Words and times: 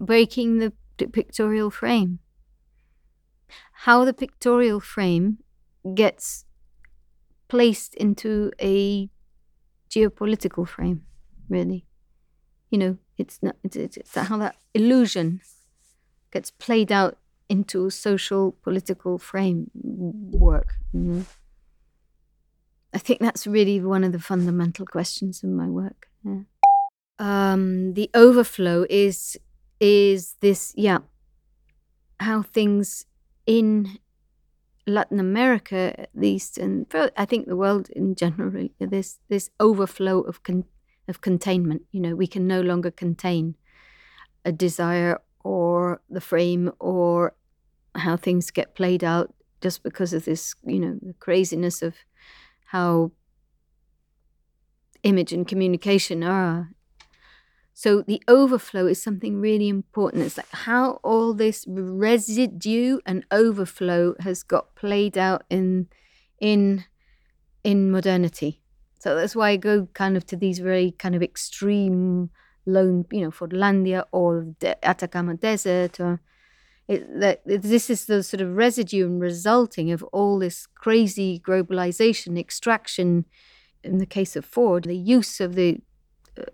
breaking 0.00 0.58
the 0.58 0.72
pictorial 1.12 1.70
frame. 1.70 2.18
How 3.84 4.04
the 4.04 4.12
pictorial 4.12 4.80
frame 4.80 5.38
gets 5.94 6.44
placed 7.48 7.94
into 7.94 8.50
a 8.60 9.08
geopolitical 9.90 10.66
frame, 10.66 11.02
really. 11.48 11.86
You 12.70 12.78
know, 12.78 12.98
it's 13.18 13.38
not 13.42 13.56
it's, 13.62 13.76
it's, 13.76 14.14
how 14.14 14.38
that 14.38 14.56
illusion 14.72 15.40
gets 16.32 16.50
played 16.50 16.90
out 16.90 17.18
into 17.48 17.90
social 17.90 18.52
political 18.62 19.18
framework. 19.18 20.74
Know? 20.92 21.24
I 22.92 22.98
think 22.98 23.20
that's 23.20 23.46
really 23.46 23.80
one 23.80 24.04
of 24.04 24.12
the 24.12 24.18
fundamental 24.18 24.86
questions 24.86 25.42
in 25.42 25.54
my 25.54 25.68
work. 25.68 26.08
Yeah. 26.24 26.42
Um, 27.18 27.94
the 27.94 28.10
overflow 28.14 28.86
is 28.90 29.38
is 29.84 30.36
this 30.40 30.72
yeah 30.76 30.98
how 32.20 32.42
things 32.42 33.06
in 33.46 33.98
Latin 34.86 35.20
America 35.20 35.98
at 35.98 36.10
least 36.14 36.58
and 36.58 36.86
I 37.16 37.24
think 37.24 37.46
the 37.46 37.56
world 37.56 37.90
in 37.90 38.14
general 38.14 38.68
this 38.78 39.18
this 39.28 39.50
overflow 39.60 40.20
of 40.20 40.42
con- 40.42 40.64
of 41.08 41.20
containment 41.20 41.82
you 41.92 42.00
know 42.00 42.14
we 42.14 42.26
can 42.26 42.46
no 42.46 42.60
longer 42.60 42.90
contain 42.90 43.56
a 44.44 44.52
desire 44.52 45.20
or 45.42 46.00
the 46.08 46.20
frame 46.20 46.72
or 46.78 47.34
how 47.94 48.16
things 48.16 48.50
get 48.50 48.74
played 48.74 49.04
out 49.04 49.32
just 49.60 49.82
because 49.82 50.12
of 50.12 50.26
this, 50.26 50.54
you 50.66 50.78
know, 50.78 50.98
the 51.00 51.14
craziness 51.14 51.80
of 51.80 51.94
how 52.66 53.12
image 55.02 55.32
and 55.32 55.48
communication 55.48 56.22
are. 56.22 56.70
So 57.76 58.02
the 58.02 58.22
overflow 58.28 58.86
is 58.86 59.02
something 59.02 59.40
really 59.40 59.68
important. 59.68 60.22
It's 60.22 60.36
like 60.36 60.50
how 60.52 61.00
all 61.02 61.34
this 61.34 61.64
residue 61.68 63.00
and 63.04 63.26
overflow 63.32 64.14
has 64.20 64.44
got 64.44 64.76
played 64.76 65.18
out 65.18 65.42
in 65.50 65.88
in 66.40 66.84
in 67.64 67.90
modernity. 67.90 68.60
So 69.00 69.16
that's 69.16 69.34
why 69.34 69.50
I 69.50 69.56
go 69.56 69.88
kind 69.92 70.16
of 70.16 70.24
to 70.26 70.36
these 70.36 70.60
very 70.60 70.92
kind 70.92 71.16
of 71.16 71.22
extreme 71.22 72.30
lone, 72.64 73.06
you 73.10 73.22
know, 73.22 73.30
Fordlandia 73.30 74.04
or 74.12 74.46
the 74.60 74.82
Atacama 74.86 75.34
Desert 75.34 75.98
or 75.98 76.20
it, 76.86 77.20
that 77.20 77.42
this 77.44 77.90
is 77.90 78.04
the 78.04 78.22
sort 78.22 78.40
of 78.40 78.54
residue 78.54 79.06
and 79.06 79.20
resulting 79.20 79.90
of 79.90 80.02
all 80.04 80.38
this 80.38 80.66
crazy 80.66 81.40
globalization, 81.40 82.38
extraction, 82.38 83.24
in 83.82 83.98
the 83.98 84.06
case 84.06 84.36
of 84.36 84.44
Ford, 84.44 84.84
the 84.84 84.96
use 84.96 85.40
of 85.40 85.54
the 85.54 85.80
uh, 86.38 86.44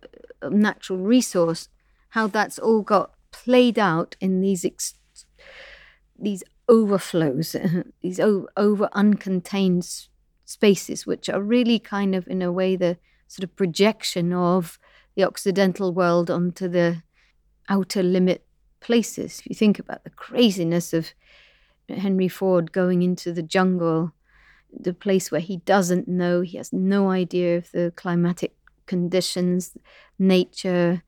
natural 0.48 0.98
resource, 0.98 1.68
how 2.10 2.26
that's 2.26 2.58
all 2.58 2.82
got 2.82 3.12
played 3.30 3.78
out 3.78 4.16
in 4.20 4.40
these 4.40 4.64
ex- 4.64 4.94
these 6.18 6.42
overflows, 6.68 7.56
these 8.02 8.20
o- 8.20 8.48
over 8.56 8.88
uncontained 8.94 10.08
spaces, 10.44 11.06
which 11.06 11.28
are 11.28 11.42
really 11.42 11.78
kind 11.78 12.14
of 12.14 12.26
in 12.28 12.42
a 12.42 12.52
way 12.52 12.76
the 12.76 12.96
sort 13.26 13.44
of 13.44 13.56
projection 13.56 14.32
of 14.32 14.78
the 15.14 15.24
Occidental 15.24 15.92
world 15.92 16.30
onto 16.30 16.68
the 16.68 17.02
outer 17.68 18.02
limit 18.02 18.44
places. 18.80 19.40
If 19.40 19.46
you 19.46 19.54
think 19.54 19.78
about 19.78 20.04
the 20.04 20.10
craziness 20.10 20.92
of 20.92 21.12
Henry 21.88 22.28
Ford 22.28 22.72
going 22.72 23.02
into 23.02 23.32
the 23.32 23.42
jungle, 23.42 24.12
the 24.72 24.94
place 24.94 25.30
where 25.30 25.40
he 25.40 25.58
doesn't 25.58 26.08
know, 26.08 26.40
he 26.40 26.56
has 26.56 26.72
no 26.72 27.10
idea 27.10 27.58
of 27.58 27.70
the 27.72 27.92
climatic 27.96 28.54
conditions, 28.94 29.76
nature, 30.18 31.02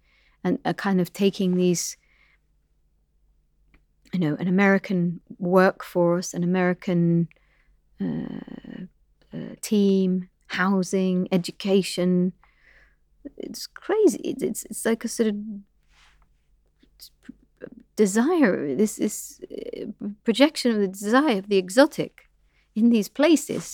and 0.44 0.58
a 0.64 0.72
kind 0.72 1.00
of 1.00 1.08
taking 1.12 1.56
these, 1.56 1.97
you 4.12 4.20
know, 4.20 4.34
an 4.42 4.48
American 4.56 5.20
workforce, 5.39 6.28
an 6.39 6.44
American 6.44 7.28
uh, 8.00 8.83
uh, 9.34 9.55
team, 9.61 10.29
housing, 10.46 11.17
education. 11.39 12.33
It's 13.36 13.67
crazy. 13.67 14.20
It's, 14.40 14.64
it's 14.70 14.84
like 14.90 15.05
a 15.05 15.08
sort 15.08 15.28
of 15.33 15.36
desire, 17.96 18.77
this, 18.77 18.96
this 18.96 19.40
uh, 19.51 19.86
projection 20.27 20.68
of 20.73 20.78
the 20.78 20.89
desire 20.89 21.39
of 21.39 21.48
the 21.48 21.58
exotic 21.64 22.14
in 22.80 22.90
these 22.90 23.08
places. 23.08 23.64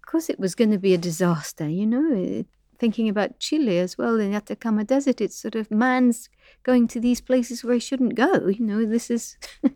Of 0.00 0.06
course, 0.10 0.28
it 0.28 0.40
was 0.44 0.54
going 0.54 0.72
to 0.72 0.78
be 0.88 0.94
a 0.94 1.06
disaster, 1.10 1.68
you 1.68 1.86
know. 1.86 2.44
Thinking 2.82 3.08
about 3.08 3.38
Chile 3.38 3.78
as 3.78 3.96
well, 3.96 4.18
in 4.18 4.32
the 4.32 4.36
Atacama 4.36 4.82
Desert, 4.82 5.20
it's 5.20 5.36
sort 5.36 5.54
of 5.54 5.70
man's 5.70 6.28
going 6.64 6.88
to 6.88 6.98
these 6.98 7.20
places 7.20 7.62
where 7.62 7.74
he 7.74 7.78
shouldn't 7.78 8.16
go. 8.16 8.48
You 8.48 8.64
know, 8.66 8.84
this 8.84 9.08
is, 9.08 9.36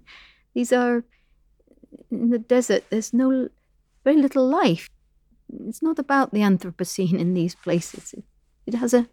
these 0.55 0.73
are 0.73 1.05
in 2.11 2.31
the 2.31 2.41
desert, 2.41 2.83
there's 2.91 3.15
no, 3.15 3.49
very 4.03 4.17
little 4.17 4.45
life. 4.49 4.91
It's 5.69 5.83
not 5.83 6.01
about 6.01 6.33
the 6.33 6.41
Anthropocene 6.41 7.17
in 7.17 7.33
these 7.33 7.55
places. 7.55 8.13
It, 8.13 8.25
it 8.67 8.75
has 8.75 8.93
a, 8.93 9.09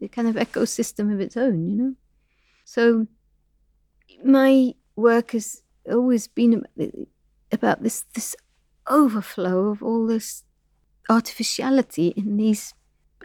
a 0.00 0.06
kind 0.06 0.28
of 0.28 0.36
ecosystem 0.36 1.12
of 1.12 1.20
its 1.20 1.36
own, 1.36 1.68
you 1.68 1.76
know. 1.76 1.94
So 2.64 3.08
my 4.24 4.76
work 4.94 5.32
has 5.32 5.62
always 5.90 6.28
been 6.28 6.64
uh, 6.80 6.86
about 7.50 7.82
this 7.82 8.04
this 8.14 8.36
overflow 8.88 9.70
of 9.70 9.82
all 9.82 10.06
this 10.06 10.44
artificiality 11.08 12.14
in 12.16 12.36
these 12.36 12.72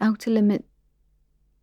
outer 0.01 0.31
limit 0.31 0.65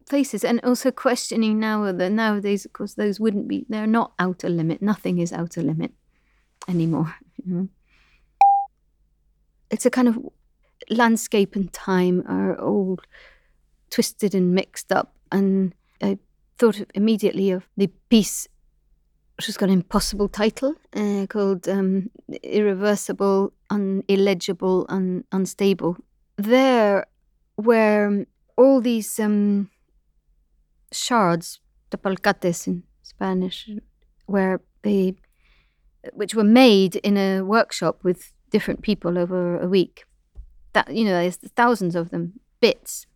places 0.08 0.44
and 0.44 0.60
also 0.62 0.90
questioning 0.90 1.58
now 1.58 1.90
that 1.90 2.10
nowadays 2.10 2.64
of 2.64 2.72
course 2.72 2.94
those 2.94 3.18
wouldn't 3.18 3.48
be 3.48 3.64
they're 3.68 3.86
not 3.86 4.12
outer 4.18 4.48
limit 4.48 4.82
nothing 4.82 5.18
is 5.18 5.32
outer 5.32 5.62
limit 5.62 5.92
anymore 6.68 7.14
it's 9.70 9.86
a 9.86 9.90
kind 9.90 10.08
of 10.08 10.18
landscape 10.90 11.56
and 11.56 11.72
time 11.72 12.22
are 12.28 12.54
all 12.60 12.98
twisted 13.90 14.34
and 14.34 14.54
mixed 14.54 14.92
up 14.92 15.14
and 15.32 15.74
i 16.02 16.18
thought 16.58 16.82
immediately 16.94 17.50
of 17.50 17.66
the 17.76 17.86
piece 18.10 18.46
which 19.36 19.46
has 19.46 19.56
got 19.56 19.68
an 19.68 19.74
impossible 19.74 20.28
title 20.28 20.74
uh, 20.94 21.26
called 21.28 21.68
um, 21.68 22.10
Irreversible, 22.42 23.52
un- 23.70 24.04
Illegible, 24.08 24.86
un- 24.88 25.24
Unstable. 25.32 25.96
There, 26.36 27.06
where 27.56 28.26
all 28.56 28.80
these 28.80 29.18
um, 29.18 29.70
shards, 30.92 31.60
tepalcates 31.90 32.66
in 32.66 32.82
Spanish, 33.02 33.68
where 34.26 34.60
they, 34.82 35.14
which 36.12 36.34
were 36.34 36.44
made 36.44 36.96
in 36.96 37.16
a 37.16 37.42
workshop 37.42 38.00
with 38.02 38.32
different 38.50 38.82
people 38.82 39.18
over 39.18 39.58
a 39.58 39.68
week. 39.68 40.04
That 40.72 40.94
you 40.94 41.04
know, 41.04 41.12
there's 41.12 41.36
thousands 41.36 41.94
of 41.94 42.10
them, 42.10 42.40
bits 42.60 43.06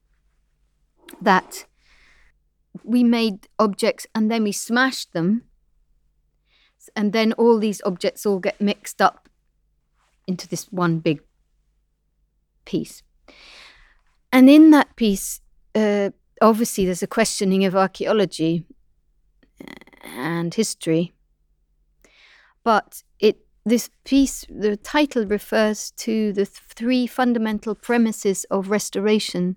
that 1.22 1.64
we 2.84 3.02
made 3.02 3.48
objects 3.58 4.06
and 4.14 4.30
then 4.30 4.42
we 4.44 4.52
smashed 4.52 5.12
them 5.12 5.42
and 6.94 7.12
then 7.12 7.32
all 7.34 7.58
these 7.58 7.82
objects 7.84 8.26
all 8.26 8.38
get 8.38 8.60
mixed 8.60 9.00
up 9.00 9.28
into 10.26 10.46
this 10.46 10.66
one 10.70 10.98
big 10.98 11.20
piece. 12.64 13.02
And 14.32 14.48
in 14.50 14.70
that 14.70 14.94
piece, 14.96 15.40
uh, 15.74 16.10
obviously, 16.40 16.84
there's 16.84 17.02
a 17.02 17.06
questioning 17.06 17.64
of 17.64 17.74
archaeology 17.74 18.64
and 20.02 20.52
history. 20.54 21.12
But 22.64 23.02
it 23.18 23.38
this 23.64 23.90
piece, 24.04 24.44
the 24.48 24.76
title 24.76 25.26
refers 25.26 25.90
to 25.92 26.32
the 26.32 26.46
th- 26.46 26.62
three 26.74 27.06
fundamental 27.06 27.74
premises 27.74 28.44
of 28.50 28.70
restoration, 28.70 29.56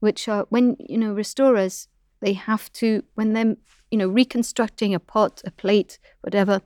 which 0.00 0.28
are 0.28 0.46
when 0.48 0.76
you 0.78 0.98
know 0.98 1.12
restorers 1.12 1.88
they 2.20 2.34
have 2.34 2.72
to 2.72 3.02
when 3.14 3.32
they're 3.32 3.56
you 3.92 3.98
know, 3.98 4.08
reconstructing 4.08 4.94
a 4.94 4.98
pot, 4.98 5.42
a 5.44 5.50
plate, 5.50 5.98
whatever, 6.22 6.62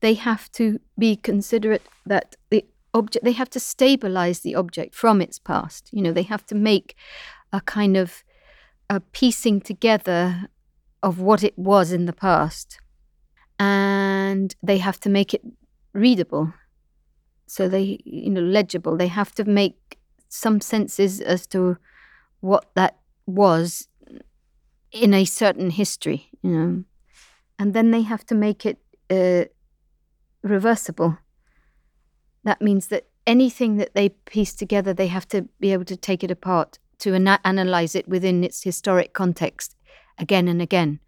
they 0.00 0.14
have 0.14 0.50
to 0.52 0.78
be 0.96 1.16
considerate 1.16 1.82
that 2.06 2.36
the 2.50 2.64
object, 2.94 3.24
they 3.24 3.32
have 3.32 3.50
to 3.50 3.60
stabilize 3.60 4.40
the 4.40 4.54
object 4.54 4.94
from 4.94 5.20
its 5.20 5.38
past. 5.38 5.90
You 5.92 6.02
know, 6.02 6.12
they 6.12 6.22
have 6.22 6.44
to 6.46 6.54
make 6.54 6.96
a 7.52 7.60
kind 7.60 7.96
of 7.96 8.24
a 8.88 9.00
piecing 9.00 9.60
together 9.60 10.48
of 11.02 11.20
what 11.20 11.42
it 11.42 11.58
was 11.58 11.92
in 11.92 12.06
the 12.06 12.12
past. 12.12 12.80
And 13.58 14.54
they 14.62 14.78
have 14.78 14.98
to 15.00 15.08
make 15.08 15.34
it 15.34 15.42
readable. 15.92 16.52
So 17.46 17.68
they, 17.68 18.00
you 18.04 18.30
know, 18.30 18.40
legible. 18.40 18.96
They 18.96 19.08
have 19.08 19.34
to 19.34 19.44
make 19.44 19.98
some 20.28 20.60
senses 20.60 21.20
as 21.20 21.46
to 21.48 21.76
what 22.40 22.70
that 22.74 22.98
was 23.26 23.88
in 24.92 25.14
a 25.14 25.24
certain 25.24 25.70
history, 25.70 26.28
you 26.42 26.50
know, 26.50 26.84
and 27.58 27.74
then 27.74 27.90
they 27.90 28.02
have 28.02 28.24
to 28.26 28.34
make 28.34 28.66
it 28.66 28.78
uh, 29.10 29.44
reversible. 30.42 31.18
That 32.44 32.62
means 32.62 32.88
that 32.88 33.06
anything 33.26 33.76
that 33.76 33.94
they 33.94 34.10
piece 34.10 34.54
together, 34.54 34.92
they 34.92 35.08
have 35.08 35.28
to 35.28 35.42
be 35.60 35.72
able 35.72 35.84
to 35.86 35.96
take 35.96 36.24
it 36.24 36.30
apart 36.30 36.78
to 36.98 37.14
ana- 37.14 37.40
analyze 37.44 37.94
it 37.94 38.08
within 38.08 38.44
its 38.44 38.62
historic 38.62 39.12
context 39.12 39.76
again 40.18 40.48
and 40.48 40.60
again. 40.60 41.00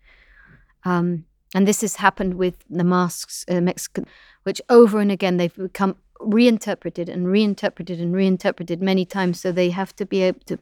Um, 0.85 1.25
and 1.55 1.69
this 1.69 1.83
has 1.83 1.97
happened 1.97 2.35
with 2.35 2.65
the 2.69 2.85
masks, 2.85 3.45
uh, 3.49 3.61
Mexican, 3.61 4.07
which 4.43 4.61
over 4.69 5.01
and 5.01 5.13
again 5.13 5.37
they've 5.37 5.55
become 5.55 5.97
reinterpreted 6.21 7.09
and 7.09 7.29
reinterpreted 7.29 8.01
and 8.01 8.15
reinterpreted 8.15 8.81
many 8.81 9.05
times. 9.05 9.41
So 9.41 9.53
they 9.53 9.71
have 9.71 9.95
to 9.97 10.07
be 10.07 10.23
able 10.23 10.41
to 10.47 10.59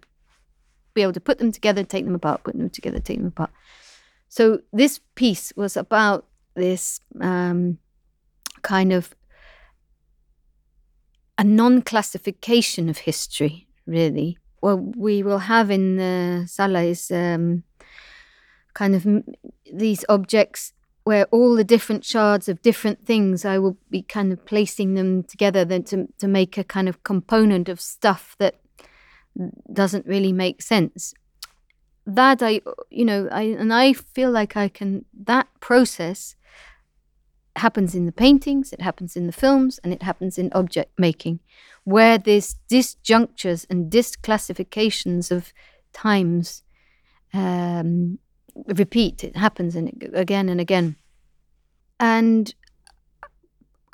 be 0.94 1.02
able 1.02 1.12
to 1.12 1.20
put 1.20 1.38
them 1.38 1.52
together, 1.52 1.84
take 1.84 2.04
them 2.04 2.16
apart, 2.16 2.42
put 2.42 2.56
them 2.56 2.70
together, 2.70 2.98
take 2.98 3.18
them 3.18 3.28
apart. 3.28 3.50
So 4.28 4.60
this 4.72 5.00
piece 5.14 5.52
was 5.54 5.76
about 5.76 6.26
this 6.54 7.00
um, 7.20 7.78
kind 8.62 8.92
of 8.92 9.14
a 11.40 11.44
non-classification 11.44 12.90
of 12.90 12.98
history, 12.98 13.66
really. 13.86 14.36
What 14.60 14.94
we 14.94 15.22
will 15.22 15.38
have 15.38 15.70
in 15.70 15.96
the 15.96 16.44
sala 16.46 16.82
is 16.82 17.10
um, 17.10 17.62
kind 18.74 18.94
of 18.94 19.06
these 19.72 20.04
objects 20.10 20.74
where 21.04 21.24
all 21.30 21.54
the 21.54 21.64
different 21.64 22.04
shards 22.04 22.46
of 22.46 22.60
different 22.60 23.06
things, 23.06 23.46
I 23.46 23.56
will 23.56 23.78
be 23.88 24.02
kind 24.02 24.34
of 24.34 24.44
placing 24.44 24.92
them 24.96 25.22
together 25.22 25.64
then 25.64 25.84
to, 25.84 26.08
to 26.18 26.28
make 26.28 26.58
a 26.58 26.64
kind 26.64 26.90
of 26.90 27.02
component 27.04 27.70
of 27.70 27.80
stuff 27.80 28.36
that 28.38 28.56
doesn't 29.72 30.04
really 30.04 30.34
make 30.34 30.60
sense. 30.60 31.14
That 32.06 32.42
I, 32.42 32.60
you 32.90 33.06
know, 33.06 33.30
I 33.32 33.42
and 33.42 33.72
I 33.72 33.94
feel 33.94 34.30
like 34.30 34.58
I 34.58 34.68
can. 34.68 35.06
That 35.24 35.46
process 35.60 36.34
happens 37.56 37.94
in 37.94 38.06
the 38.06 38.12
paintings, 38.12 38.72
it 38.72 38.80
happens 38.80 39.16
in 39.16 39.26
the 39.26 39.32
films, 39.32 39.80
and 39.82 39.92
it 39.92 40.02
happens 40.02 40.38
in 40.38 40.52
object 40.52 40.98
making, 40.98 41.40
where 41.84 42.18
there's 42.18 42.56
disjunctures 42.70 43.66
and 43.68 43.90
disclassifications 43.90 45.30
of 45.30 45.52
times 45.92 46.62
um, 47.34 48.18
repeat. 48.66 49.24
It 49.24 49.36
happens 49.36 49.76
and 49.76 50.10
again 50.14 50.48
and 50.48 50.60
again. 50.60 50.96
And 51.98 52.54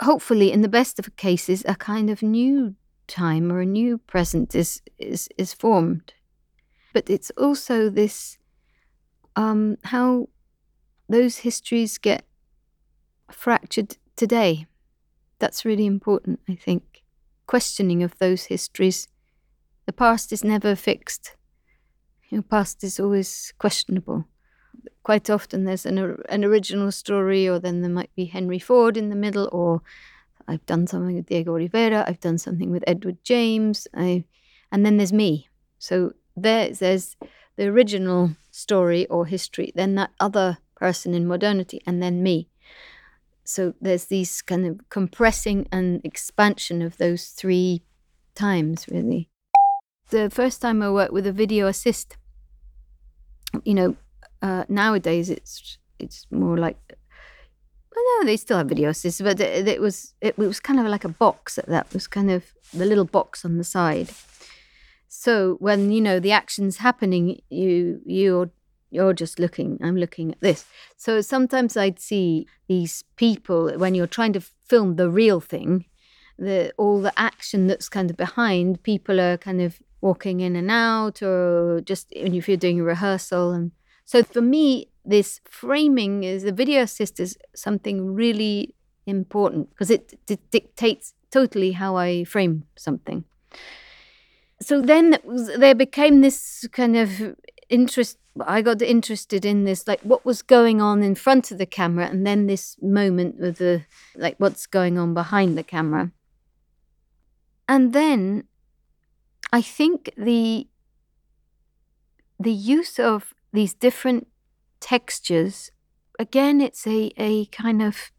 hopefully, 0.00 0.52
in 0.52 0.61
the 0.61 0.69
best 0.69 0.99
of 0.99 1.17
cases, 1.17 1.64
a 1.67 1.75
kind 1.75 2.11
of 2.11 2.23
new 2.23 2.75
time 3.06 3.52
or 3.52 3.61
a 3.61 3.67
new 3.67 3.99
present 3.99 4.55
is 4.55 4.82
is 4.99 5.29
is 5.38 5.52
formed. 5.55 6.14
But 6.93 7.11
it's 7.11 7.31
also 7.37 7.91
this 7.91 8.38
um, 9.35 9.76
how 9.85 10.29
those 11.09 11.38
histories 11.38 11.99
get 11.99 12.25
fractured 13.31 13.96
today. 14.17 14.67
That's 15.38 15.64
really 15.64 15.87
important, 15.87 16.40
I 16.49 16.55
think. 16.55 17.02
Questioning 17.46 18.02
of 18.02 18.19
those 18.19 18.44
histories. 18.44 19.08
The 19.87 19.93
past 19.93 20.32
is 20.32 20.43
never 20.43 20.75
fixed. 20.75 21.37
Your 22.28 22.43
past 22.43 22.82
is 22.82 22.99
always 22.99 23.52
questionable 23.58 24.26
quite 25.06 25.31
often 25.31 25.62
there's 25.62 25.87
an, 25.87 26.17
an 26.28 26.44
original 26.44 26.90
story, 26.90 27.49
or 27.49 27.61
then 27.61 27.81
there 27.81 27.90
might 27.90 28.12
be 28.17 28.25
Henry 28.25 28.58
Ford 28.58 28.96
in 28.96 29.08
the 29.08 29.14
middle, 29.14 29.49
or 29.52 29.81
I've 30.49 30.67
done 30.67 30.88
something 30.88 31.14
with 31.14 31.26
Diego 31.26 31.52
Rivera, 31.52 32.05
I've 32.08 32.19
done 32.19 32.38
something 32.38 32.73
with 32.73 32.82
Edward 32.88 33.19
James, 33.23 33.87
I, 33.94 34.25
and 34.73 34.84
then 34.84 34.96
there's 34.96 35.12
me. 35.12 35.49
So 35.78 36.14
there, 36.37 36.70
there's 36.70 37.17
the 37.55 37.69
original 37.69 38.32
story 38.50 39.06
or 39.06 39.26
history, 39.26 39.70
then 39.76 39.94
that 39.94 40.11
other 40.19 40.58
person 40.75 41.14
in 41.14 41.28
modernity, 41.28 41.81
and 41.87 42.02
then 42.02 42.20
me. 42.20 42.49
So 43.48 43.75
there's 43.81 44.06
these 44.06 44.43
kind 44.43 44.66
of 44.66 44.81
compressing 44.90 45.69
and 45.70 46.00
expansion 46.04 46.82
of 46.82 46.96
those 46.96 47.28
three 47.28 47.82
times, 48.34 48.87
really. 48.88 49.31
The 50.10 50.31
first 50.31 50.60
time 50.60 50.82
I 50.82 50.90
worked 50.90 51.12
with 51.12 51.26
a 51.26 51.32
video 51.32 51.66
assist, 51.66 52.16
you 53.64 53.75
know, 53.75 53.96
uh, 54.43 54.64
nowadays, 54.69 55.31
it's 55.31 55.78
it's 55.98 56.26
more 56.31 56.56
like 56.56 56.78
well, 57.96 58.04
no, 58.20 58.26
they 58.26 58.37
still 58.37 58.58
have 58.58 58.69
video 58.69 58.90
assists, 58.90 59.20
but 59.20 59.40
it, 59.40 59.66
it 59.66 59.81
was 59.81 60.14
it, 60.20 60.34
it, 60.38 60.38
was 60.38 60.60
kind 60.60 60.78
of 60.78 60.87
like 60.87 61.04
a 61.04 61.08
box 61.08 61.58
that 61.66 61.92
was 61.92 62.06
kind 62.06 62.31
of 62.31 62.44
the 62.75 62.84
little 62.84 63.06
box 63.06 63.44
on 63.44 63.56
the 63.56 63.64
side. 63.64 64.10
So 65.08 65.56
when 65.60 65.90
you 65.90 66.00
know 66.00 66.20
the 66.20 66.32
action's 66.32 66.78
happening, 66.78 67.40
you 67.49 68.00
you're 68.04 68.50
you're 68.96 69.12
just 69.12 69.38
looking. 69.38 69.78
I'm 69.82 69.96
looking 69.96 70.32
at 70.32 70.40
this. 70.40 70.64
So 70.96 71.20
sometimes 71.20 71.76
I'd 71.76 72.00
see 72.00 72.46
these 72.66 73.04
people 73.16 73.70
when 73.78 73.94
you're 73.94 74.06
trying 74.06 74.32
to 74.32 74.40
film 74.40 74.96
the 74.96 75.08
real 75.08 75.40
thing, 75.40 75.84
the 76.38 76.72
all 76.76 77.00
the 77.00 77.16
action 77.16 77.69
that's 77.69 77.88
kind 77.88 78.10
of 78.10 78.16
behind. 78.16 78.82
People 78.82 79.20
are 79.20 79.38
kind 79.38 79.60
of 79.60 79.78
walking 80.00 80.40
in 80.40 80.56
and 80.56 80.70
out, 80.70 81.22
or 81.22 81.81
just 81.81 82.08
if 82.10 82.48
you're 82.48 82.56
doing 82.56 82.81
a 82.81 82.84
rehearsal 82.84 83.52
and 83.52 83.70
so 84.06 84.22
for 84.22 84.40
me, 84.40 84.88
this 85.04 85.40
framing 85.44 86.22
is 86.22 86.44
the 86.44 86.52
video 86.52 86.82
assist 86.82 87.20
is 87.20 87.37
something 87.54 88.14
really 88.14 88.75
important 89.04 89.70
because 89.70 89.90
it, 89.90 90.19
it 90.28 90.50
dictates 90.50 91.12
totally 91.31 91.72
how 91.72 91.96
I 91.96 92.25
frame 92.25 92.64
something. 92.76 93.25
So 94.60 94.81
then 94.81 95.19
there 95.58 95.75
became 95.75 96.22
this 96.22 96.66
kind 96.72 96.96
of 96.96 97.37
interest. 97.68 98.18
I 98.46 98.62
got 98.62 98.82
interested 98.82 99.44
in 99.44 99.64
this, 99.64 99.86
like 99.86 100.00
what 100.02 100.24
was 100.24 100.42
going 100.42 100.80
on 100.80 101.02
in 101.02 101.14
front 101.14 101.50
of 101.50 101.58
the 101.58 101.66
camera, 101.66 102.06
and 102.06 102.26
then 102.26 102.46
this 102.46 102.76
moment 102.82 103.42
of 103.42 103.58
the 103.58 103.84
like 104.14 104.36
what's 104.38 104.66
going 104.66 104.98
on 104.98 105.14
behind 105.14 105.56
the 105.56 105.62
camera. 105.62 106.12
And 107.68 107.92
then 107.92 108.44
I 109.52 109.62
think 109.62 110.12
the 110.16 110.68
the 112.38 112.52
use 112.52 112.98
of 112.98 113.34
these 113.52 113.74
different 113.74 114.28
textures. 114.80 115.70
Again, 116.18 116.60
it's 116.60 116.86
a, 116.86 117.12
a 117.16 117.46
kind 117.46 117.82
of 117.82 118.10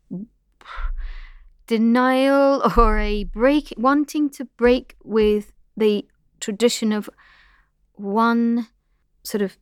denial 1.68 2.64
or 2.78 2.98
a 2.98 3.26
break, 3.26 3.74
wanting 3.78 4.30
to 4.32 4.46
break 4.46 4.96
with 5.04 5.54
the 5.76 6.08
tradition 6.40 6.92
of 6.92 7.10
one 7.94 8.68
sort 9.28 9.42
of 9.42 9.58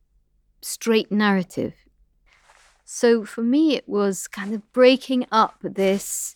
straight 0.62 1.12
narrative. 1.12 1.74
So 2.84 3.26
for 3.26 3.42
me, 3.42 3.76
it 3.76 3.88
was 3.88 4.28
kind 4.28 4.54
of 4.54 4.72
breaking 4.72 5.26
up 5.32 5.56
this 5.62 6.36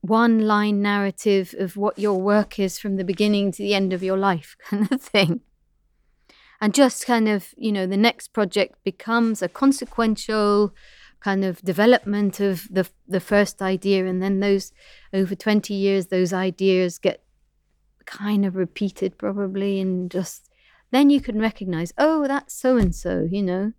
one 0.00 0.46
line 0.46 0.80
narrative 0.80 1.54
of 1.58 1.76
what 1.76 1.98
your 1.98 2.20
work 2.20 2.58
is 2.58 2.78
from 2.78 2.96
the 2.96 3.04
beginning 3.04 3.50
to 3.52 3.62
the 3.62 3.74
end 3.74 3.92
of 3.92 4.02
your 4.02 4.16
life 4.16 4.56
kind 4.70 4.90
of 4.92 5.02
thing 5.02 5.40
and 6.60 6.74
just 6.74 7.06
kind 7.06 7.28
of 7.28 7.54
you 7.56 7.72
know 7.72 7.86
the 7.86 7.96
next 7.96 8.28
project 8.28 8.82
becomes 8.84 9.42
a 9.42 9.48
consequential 9.48 10.74
kind 11.20 11.44
of 11.44 11.60
development 11.62 12.40
of 12.40 12.68
the 12.70 12.88
the 13.08 13.20
first 13.20 13.62
idea 13.62 14.06
and 14.06 14.22
then 14.22 14.40
those 14.40 14.72
over 15.12 15.34
20 15.34 15.74
years 15.74 16.06
those 16.06 16.32
ideas 16.32 16.98
get 16.98 17.22
kind 18.04 18.46
of 18.46 18.54
repeated 18.54 19.18
probably 19.18 19.80
and 19.80 20.10
just 20.10 20.50
then 20.90 21.10
you 21.10 21.20
can 21.20 21.38
recognize 21.40 21.92
oh 21.98 22.26
that's 22.26 22.54
so 22.54 22.76
and 22.76 22.94
so 22.94 23.26
you 23.30 23.42
know? 23.42 23.72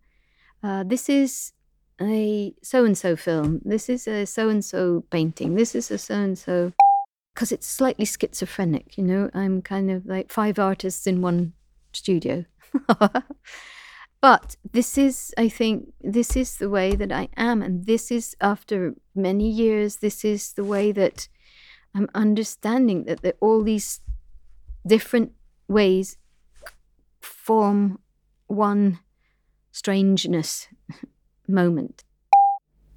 Uh, 0.63 0.83
this 0.83 1.07
is 1.09 1.53
a 2.01 2.53
so 2.61 2.85
and 2.85 2.97
so 2.97 3.15
film. 3.15 3.61
This 3.63 3.89
is 3.89 4.07
a 4.07 4.25
so 4.25 4.49
and 4.49 4.63
so 4.63 5.05
painting. 5.09 5.55
This 5.55 5.75
is 5.75 5.89
a 5.91 5.97
so 5.97 6.15
and 6.15 6.37
so 6.37 6.73
because 7.33 7.51
it's 7.51 7.67
slightly 7.67 8.05
schizophrenic 8.05 8.97
you 8.97 9.03
know? 9.03 9.29
I'm 9.33 9.61
kind 9.61 9.91
of 9.91 10.05
like 10.05 10.31
five 10.31 10.59
artists 10.59 11.07
in 11.07 11.21
one 11.21 11.53
studio. 11.93 12.45
But 14.19 14.55
this 14.71 14.97
is, 14.97 15.33
I 15.37 15.47
think, 15.47 15.93
this 16.01 16.35
is 16.35 16.57
the 16.57 16.69
way 16.69 16.95
that 16.95 17.11
I 17.11 17.29
am. 17.37 17.61
And 17.61 17.85
this 17.85 18.11
is, 18.11 18.35
after 18.41 18.95
many 19.13 19.49
years, 19.49 19.97
this 19.97 20.25
is 20.25 20.53
the 20.53 20.63
way 20.63 20.91
that 20.91 21.27
I'm 21.93 22.09
understanding 22.15 23.05
that, 23.05 23.37
all 23.39 23.63
these 23.63 24.01
different 24.85 25.33
ways 25.67 26.17
form 27.21 27.99
one 28.47 28.99
strangeness 29.71 30.67
moment. 31.47 32.03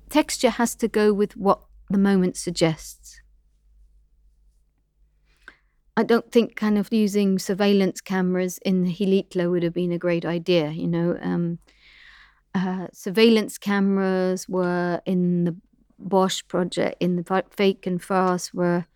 Texture 0.09 0.50
has 0.50 0.75
to 0.77 0.89
go 0.89 1.12
with 1.12 1.37
what 1.37 1.61
the 1.89 1.99
moment 1.99 2.37
suggests. 2.37 3.21
I 5.97 6.03
don't 6.03 6.33
think 6.33 6.57
kind 6.57 6.79
of 6.79 6.93
using 6.93 7.39
surveillance 7.39 8.00
cameras 8.00 8.59
in 8.65 8.85
the 8.85 8.95
Xilitla 8.95 9.50
would 9.50 9.62
have 9.62 9.75
been 9.75 9.93
a 9.93 9.99
great 9.99 10.25
idea. 10.25 10.71
You 10.71 10.89
know, 10.89 11.19
um, 11.21 11.59
uh, 12.55 12.87
surveillance 12.93 13.59
cameras 13.59 14.49
were 14.49 15.03
in 15.05 15.45
the 15.45 15.57
Bosch 15.99 16.43
project, 16.49 16.97
in 17.00 17.17
the 17.17 17.45
Fake 17.50 17.87
and 17.87 18.03
Fast, 18.03 18.55
were 18.55 18.87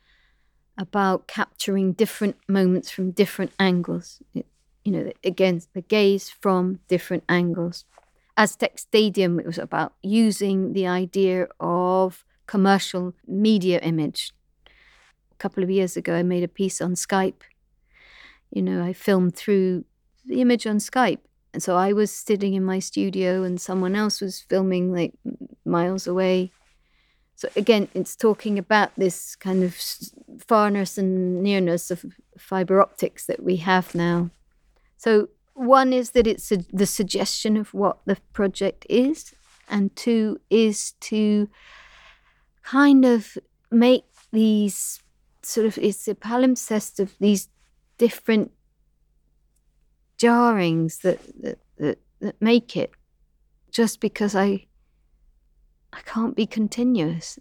about 0.78 1.28
capturing 1.28 1.92
different 1.92 2.36
moments 2.48 2.90
from 2.90 3.10
different 3.10 3.52
angles. 3.58 4.22
It, 4.32 4.46
you 4.84 4.92
know, 4.92 5.12
again, 5.22 5.62
the 5.72 5.82
gaze 5.82 6.28
from 6.28 6.80
different 6.88 7.24
angles. 7.28 7.84
Aztec 8.36 8.78
Stadium, 8.78 9.38
it 9.38 9.46
was 9.46 9.58
about 9.58 9.94
using 10.02 10.72
the 10.72 10.86
idea 10.86 11.46
of 11.60 12.24
commercial 12.46 13.14
media 13.26 13.78
image 13.80 14.32
a 15.34 15.42
couple 15.42 15.62
of 15.62 15.70
years 15.70 15.96
ago, 15.96 16.14
I 16.14 16.22
made 16.22 16.44
a 16.44 16.48
piece 16.48 16.80
on 16.80 16.94
Skype. 16.94 17.42
You 18.50 18.62
know, 18.62 18.82
I 18.82 18.92
filmed 18.92 19.34
through 19.34 19.84
the 20.24 20.40
image 20.40 20.66
on 20.66 20.76
Skype. 20.76 21.18
And 21.52 21.62
so 21.62 21.76
I 21.76 21.92
was 21.92 22.10
sitting 22.10 22.54
in 22.54 22.64
my 22.64 22.78
studio 22.78 23.42
and 23.42 23.60
someone 23.60 23.94
else 23.94 24.20
was 24.20 24.40
filming 24.40 24.92
like 24.92 25.12
miles 25.64 26.06
away. 26.06 26.52
So 27.36 27.48
again, 27.56 27.88
it's 27.94 28.16
talking 28.16 28.58
about 28.58 28.92
this 28.96 29.36
kind 29.36 29.62
of 29.62 29.72
farness 29.72 30.98
and 30.98 31.42
nearness 31.42 31.90
of 31.90 32.04
fiber 32.38 32.80
optics 32.80 33.26
that 33.26 33.42
we 33.42 33.56
have 33.56 33.94
now. 33.94 34.30
So 35.04 35.28
one 35.52 35.92
is 35.92 36.12
that 36.12 36.26
it's 36.26 36.50
a, 36.50 36.56
the 36.72 36.86
suggestion 36.86 37.58
of 37.58 37.74
what 37.74 37.98
the 38.06 38.16
project 38.32 38.86
is, 38.88 39.34
and 39.68 39.94
two 39.94 40.40
is 40.48 40.92
to 41.00 41.50
kind 42.62 43.04
of 43.04 43.36
make 43.70 44.06
these 44.32 45.02
sort 45.42 45.66
of 45.66 45.76
it's 45.76 46.08
a 46.08 46.14
palimpsest 46.14 47.00
of 47.00 47.14
these 47.20 47.50
different 47.98 48.50
jarrings 50.16 51.02
that 51.02 51.20
that, 51.42 51.58
that, 51.76 51.98
that 52.20 52.40
make 52.40 52.74
it 52.74 52.90
just 53.70 54.00
because 54.00 54.34
I 54.34 54.68
I 55.92 56.00
can't 56.06 56.34
be 56.34 56.46
continuous. 56.46 57.38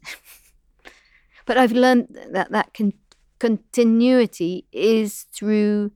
but 1.45 1.57
I've 1.57 1.71
learned 1.71 2.09
that 2.33 2.51
that 2.51 2.73
con- 2.73 2.99
continuity 3.39 4.65
is 4.73 5.27
through 5.31 5.93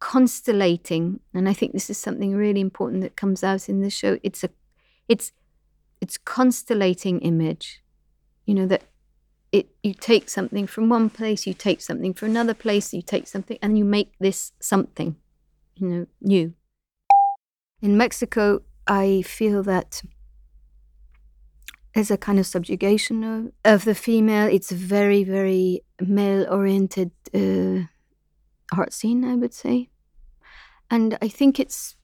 constellating, 0.00 1.20
and 1.32 1.48
I 1.48 1.52
think 1.52 1.72
this 1.72 1.90
is 1.90 1.98
something 1.98 2.34
really 2.34 2.60
important 2.60 3.02
that 3.02 3.16
comes 3.16 3.44
out 3.44 3.68
in 3.68 3.80
the 3.80 3.90
show. 3.90 4.18
It's 4.22 4.42
a, 4.42 4.50
it's, 5.08 5.32
it's 6.00 6.18
constellating 6.18 7.20
image. 7.20 7.82
You 8.46 8.54
know 8.54 8.66
that 8.66 8.82
it 9.52 9.68
you 9.82 9.94
take 9.94 10.28
something 10.28 10.66
from 10.66 10.88
one 10.88 11.10
place, 11.10 11.46
you 11.46 11.54
take 11.54 11.80
something 11.80 12.14
from 12.14 12.30
another 12.30 12.54
place, 12.54 12.92
you 12.92 13.02
take 13.02 13.26
something, 13.26 13.58
and 13.62 13.78
you 13.78 13.84
make 13.84 14.12
this 14.18 14.52
something, 14.60 15.16
you 15.76 15.88
know, 15.88 16.06
new. 16.20 16.54
In 17.82 17.96
Mexico, 17.96 18.62
I 18.86 19.22
feel 19.22 19.62
that 19.64 20.02
there's 21.94 22.10
a 22.10 22.16
kind 22.16 22.38
of 22.38 22.46
subjugation 22.46 23.24
of, 23.24 23.52
of 23.64 23.84
the 23.84 23.94
female. 23.94 24.46
It's 24.46 24.70
very, 24.70 25.24
very 25.24 25.82
male 26.00 26.46
oriented 26.50 27.10
uh, 27.34 27.86
art 28.72 28.92
scene, 28.92 29.24
I 29.24 29.34
would 29.34 29.54
say. 29.54 29.90
And 30.90 31.16
I 31.22 31.28
think 31.28 31.60
it's, 31.60 31.96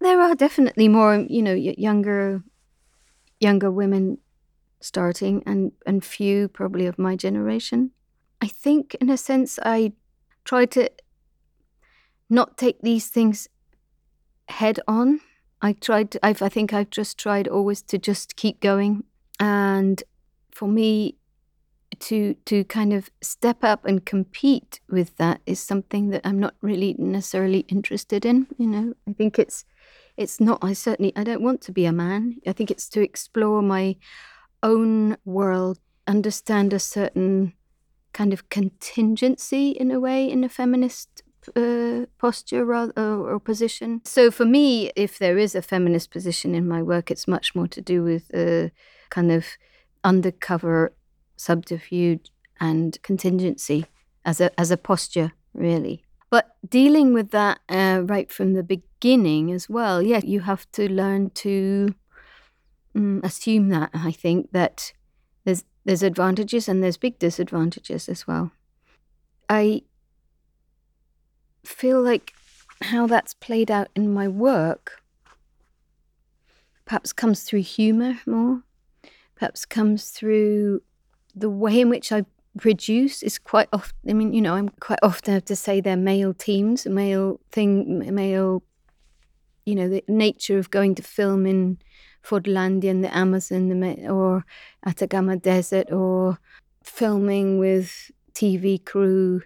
there 0.00 0.20
are 0.20 0.34
definitely 0.34 0.88
more, 0.88 1.26
you 1.28 1.42
know, 1.42 1.54
younger, 1.54 2.42
younger 3.40 3.70
women 3.70 4.18
starting 4.80 5.42
and, 5.46 5.72
and 5.86 6.04
few 6.04 6.48
probably 6.48 6.86
of 6.86 6.98
my 6.98 7.16
generation. 7.16 7.90
I 8.40 8.46
think, 8.46 8.96
in 9.00 9.10
a 9.10 9.16
sense, 9.16 9.58
I 9.64 9.92
try 10.44 10.66
to 10.66 10.88
not 12.30 12.56
take 12.56 12.80
these 12.82 13.08
things 13.08 13.48
head 14.48 14.80
on. 14.86 15.20
I 15.60 15.72
tried. 15.72 16.16
I've, 16.22 16.40
I 16.40 16.48
think 16.48 16.72
I've 16.72 16.90
just 16.90 17.18
tried 17.18 17.48
always 17.48 17.82
to 17.82 17.98
just 17.98 18.36
keep 18.36 18.60
going, 18.60 19.02
and 19.40 20.00
for 20.52 20.68
me, 20.68 21.17
to 22.00 22.34
to 22.44 22.64
kind 22.64 22.92
of 22.92 23.10
step 23.20 23.62
up 23.62 23.84
and 23.84 24.04
compete 24.04 24.80
with 24.88 25.16
that 25.16 25.40
is 25.46 25.60
something 25.60 26.10
that 26.10 26.22
I'm 26.24 26.38
not 26.38 26.54
really 26.60 26.94
necessarily 26.98 27.60
interested 27.68 28.24
in. 28.24 28.46
You 28.58 28.66
know, 28.66 28.94
I 29.08 29.12
think 29.12 29.38
it's 29.38 29.64
it's 30.16 30.40
not. 30.40 30.58
I 30.62 30.72
certainly 30.72 31.12
I 31.16 31.24
don't 31.24 31.42
want 31.42 31.60
to 31.62 31.72
be 31.72 31.84
a 31.84 31.92
man. 31.92 32.38
I 32.46 32.52
think 32.52 32.70
it's 32.70 32.88
to 32.90 33.00
explore 33.00 33.62
my 33.62 33.96
own 34.62 35.16
world, 35.24 35.78
understand 36.06 36.72
a 36.72 36.78
certain 36.78 37.52
kind 38.12 38.32
of 38.32 38.48
contingency 38.48 39.70
in 39.70 39.90
a 39.90 40.00
way 40.00 40.28
in 40.28 40.42
a 40.42 40.48
feminist 40.48 41.22
uh, 41.54 42.06
posture 42.18 42.64
rather, 42.64 42.92
or, 42.96 43.34
or, 43.34 43.40
position. 43.40 44.00
So 44.04 44.30
for 44.30 44.44
me, 44.44 44.90
if 44.96 45.18
there 45.18 45.38
is 45.38 45.54
a 45.54 45.62
feminist 45.62 46.10
position 46.10 46.54
in 46.54 46.66
my 46.66 46.82
work, 46.82 47.10
it's 47.10 47.28
much 47.28 47.54
more 47.54 47.68
to 47.68 47.80
do 47.80 48.02
with 48.02 48.30
a 48.34 48.70
kind 49.10 49.30
of 49.30 49.46
undercover 50.04 50.92
subterfuge 51.38 52.30
and 52.60 53.00
contingency 53.02 53.86
as 54.24 54.40
a 54.40 54.60
as 54.60 54.70
a 54.70 54.76
posture, 54.76 55.32
really. 55.54 56.04
But 56.30 56.56
dealing 56.68 57.14
with 57.14 57.30
that 57.30 57.60
uh, 57.68 58.02
right 58.04 58.30
from 58.30 58.52
the 58.52 58.62
beginning 58.62 59.50
as 59.50 59.68
well, 59.68 60.02
yeah, 60.02 60.20
you 60.22 60.40
have 60.40 60.70
to 60.72 60.90
learn 60.92 61.30
to 61.30 61.94
mm, 62.94 63.24
assume 63.24 63.70
that. 63.70 63.90
I 63.94 64.12
think 64.12 64.52
that 64.52 64.92
there's 65.44 65.64
there's 65.84 66.02
advantages 66.02 66.68
and 66.68 66.82
there's 66.82 66.98
big 66.98 67.18
disadvantages 67.18 68.08
as 68.08 68.26
well. 68.26 68.50
I 69.48 69.82
feel 71.64 72.02
like 72.02 72.34
how 72.82 73.06
that's 73.06 73.34
played 73.34 73.70
out 73.70 73.88
in 73.94 74.12
my 74.12 74.28
work 74.28 75.02
perhaps 76.88 77.12
comes 77.12 77.42
through 77.42 77.60
humor 77.60 78.18
more, 78.26 78.62
perhaps 79.36 79.66
comes 79.66 80.08
through 80.08 80.82
the 81.34 81.50
way 81.50 81.80
in 81.80 81.88
which 81.88 82.12
I 82.12 82.24
produce 82.58 83.22
is 83.22 83.38
quite 83.38 83.68
often. 83.72 83.96
I 84.08 84.12
mean, 84.12 84.32
you 84.32 84.40
know, 84.40 84.54
I'm 84.54 84.68
quite 84.68 84.98
often 85.02 85.34
have 85.34 85.44
to 85.46 85.56
say 85.56 85.80
they're 85.80 85.96
male 85.96 86.34
teams, 86.34 86.86
male 86.86 87.40
thing, 87.50 88.14
male. 88.14 88.62
You 89.64 89.74
know, 89.74 89.88
the 89.88 90.02
nature 90.08 90.58
of 90.58 90.70
going 90.70 90.94
to 90.94 91.02
film 91.02 91.46
in 91.46 91.78
Fordlandia 92.24 92.90
and 92.90 93.04
the 93.04 93.14
Amazon 93.14 93.68
the, 93.68 94.08
or 94.08 94.44
Atacama 94.86 95.36
Desert 95.36 95.92
or 95.92 96.38
filming 96.82 97.58
with 97.58 98.10
TV 98.32 98.82
crew 98.82 99.42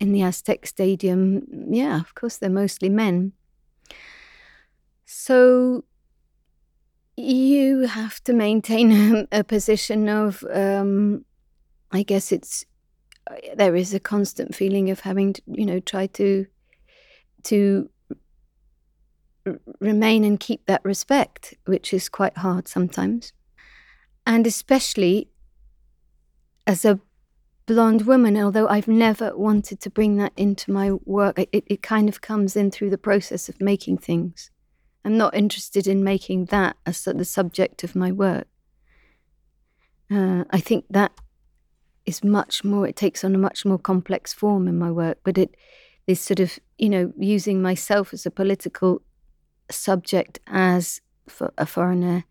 in 0.00 0.12
the 0.12 0.22
Aztec 0.22 0.66
Stadium. 0.66 1.46
Yeah, 1.68 2.00
of 2.00 2.14
course, 2.14 2.38
they're 2.38 2.50
mostly 2.50 2.88
men. 2.88 3.32
So 5.04 5.84
you 7.16 7.86
have 7.86 8.22
to 8.24 8.32
maintain 8.32 8.92
a, 9.32 9.40
a 9.40 9.44
position 9.44 10.08
of, 10.08 10.44
um, 10.52 11.24
I 11.92 12.02
guess 12.02 12.32
it's, 12.32 12.64
uh, 13.30 13.36
there 13.56 13.76
is 13.76 13.94
a 13.94 14.00
constant 14.00 14.54
feeling 14.54 14.90
of 14.90 15.00
having 15.00 15.34
to, 15.34 15.42
you 15.46 15.66
know, 15.66 15.80
try 15.80 16.06
to, 16.08 16.46
to 17.44 17.88
remain 19.80 20.24
and 20.24 20.40
keep 20.40 20.66
that 20.66 20.84
respect, 20.84 21.54
which 21.66 21.92
is 21.92 22.08
quite 22.08 22.38
hard 22.38 22.68
sometimes. 22.68 23.32
And 24.26 24.46
especially 24.46 25.28
as 26.66 26.84
a 26.84 27.00
blonde 27.66 28.06
woman, 28.06 28.36
although 28.36 28.68
I've 28.68 28.88
never 28.88 29.36
wanted 29.36 29.80
to 29.80 29.90
bring 29.90 30.16
that 30.16 30.32
into 30.36 30.70
my 30.72 30.92
work, 31.04 31.38
it, 31.38 31.64
it 31.66 31.82
kind 31.82 32.08
of 32.08 32.20
comes 32.20 32.56
in 32.56 32.70
through 32.70 32.90
the 32.90 32.98
process 32.98 33.48
of 33.48 33.60
making 33.60 33.98
things. 33.98 34.50
I'm 35.04 35.18
not 35.18 35.34
interested 35.34 35.86
in 35.86 36.02
making 36.02 36.46
that 36.46 36.76
as 36.86 37.04
the 37.04 37.24
subject 37.24 37.84
of 37.84 37.94
my 37.94 38.10
work. 38.10 38.46
Uh, 40.10 40.44
I 40.50 40.60
think 40.60 40.86
that 40.90 41.12
is 42.06 42.24
much 42.24 42.64
more, 42.64 42.86
it 42.86 42.96
takes 42.96 43.24
on 43.24 43.34
a 43.34 43.38
much 43.38 43.64
more 43.64 43.78
complex 43.78 44.32
form 44.32 44.68
in 44.68 44.78
my 44.78 44.90
work, 44.90 45.18
but 45.24 45.38
it 45.38 45.54
is 46.06 46.20
sort 46.20 46.40
of, 46.40 46.58
you 46.78 46.88
know, 46.88 47.12
using 47.18 47.62
myself 47.62 48.12
as 48.12 48.26
a 48.26 48.30
political 48.30 49.02
subject 49.70 50.38
as 50.46 51.00
for 51.28 51.52
a 51.56 51.66
foreigner, 51.66 52.24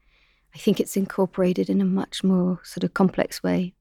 I 0.53 0.57
think 0.57 0.79
it's 0.79 0.95
incorporated 0.95 1.69
in 1.69 1.81
a 1.81 1.85
much 1.85 2.23
more 2.23 2.59
sort 2.63 2.83
of 2.83 2.93
complex 2.93 3.41
way. 3.41 3.73